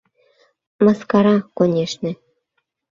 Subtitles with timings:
[0.83, 2.11] Мыскара, конешне.